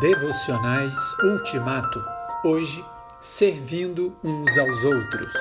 [0.00, 2.04] Devocionais Ultimato.
[2.44, 2.84] Hoje,
[3.20, 5.32] servindo uns aos outros.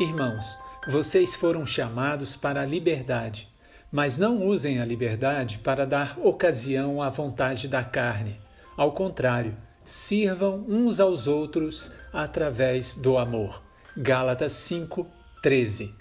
[0.00, 0.58] Irmãos,
[0.88, 3.48] vocês foram chamados para a liberdade,
[3.92, 8.40] mas não usem a liberdade para dar ocasião à vontade da carne.
[8.76, 13.62] Ao contrário, sirvam uns aos outros através do amor.
[13.96, 15.06] Gálatas 5,
[15.42, 15.94] 13.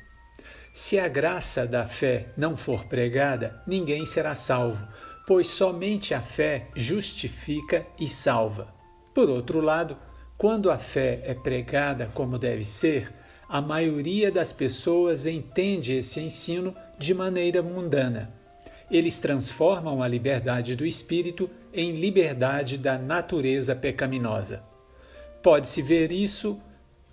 [0.73, 4.85] Se a graça da fé não for pregada, ninguém será salvo,
[5.25, 8.73] pois somente a fé justifica e salva.
[9.13, 9.97] Por outro lado,
[10.37, 13.11] quando a fé é pregada como deve ser,
[13.47, 18.33] a maioria das pessoas entende esse ensino de maneira mundana.
[18.89, 24.63] Eles transformam a liberdade do espírito em liberdade da natureza pecaminosa.
[25.41, 26.59] Pode-se ver isso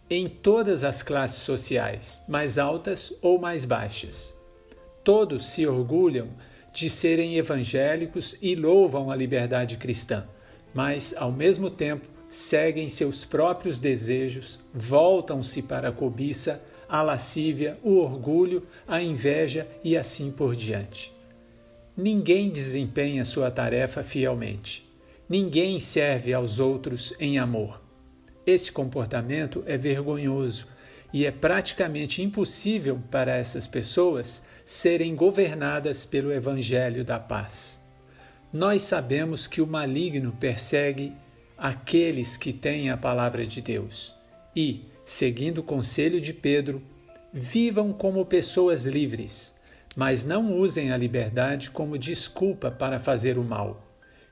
[0.09, 4.37] em todas as classes sociais, mais altas ou mais baixas.
[5.03, 6.29] Todos se orgulham
[6.73, 10.25] de serem evangélicos e louvam a liberdade cristã,
[10.73, 17.97] mas, ao mesmo tempo, seguem seus próprios desejos, voltam-se para a cobiça, a lascívia, o
[17.97, 21.13] orgulho, a inveja e assim por diante.
[21.97, 24.91] Ninguém desempenha sua tarefa fielmente.
[25.29, 27.83] Ninguém serve aos outros em amor.
[28.47, 30.67] Esse comportamento é vergonhoso
[31.13, 37.81] e é praticamente impossível para essas pessoas serem governadas pelo Evangelho da paz.
[38.53, 41.13] Nós sabemos que o maligno persegue
[41.57, 44.15] aqueles que têm a palavra de Deus
[44.55, 46.83] e, seguindo o conselho de Pedro,
[47.33, 49.55] vivam como pessoas livres,
[49.97, 53.83] mas não usem a liberdade como desculpa para fazer o mal.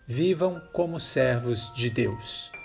[0.06, 2.59] Vivam como servos de Deus.